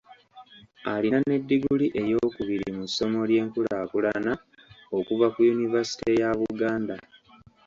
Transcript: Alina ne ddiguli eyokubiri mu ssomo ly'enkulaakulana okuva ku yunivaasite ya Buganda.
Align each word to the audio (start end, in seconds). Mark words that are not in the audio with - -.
Alina 0.93 1.19
ne 1.27 1.35
ddiguli 1.41 1.87
eyokubiri 2.01 2.67
mu 2.77 2.85
ssomo 2.89 3.19
ly'enkulaakulana 3.29 4.33
okuva 4.97 5.27
ku 5.33 5.39
yunivaasite 5.47 6.09
ya 6.21 6.29
Buganda. 6.39 6.95